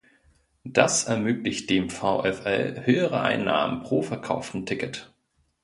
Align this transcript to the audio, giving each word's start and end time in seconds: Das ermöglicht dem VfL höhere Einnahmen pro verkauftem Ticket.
Das 0.65 1.03
ermöglicht 1.03 1.69
dem 1.69 1.91
VfL 1.91 2.87
höhere 2.87 3.21
Einnahmen 3.21 3.83
pro 3.83 4.01
verkauftem 4.01 4.65
Ticket. 4.65 5.13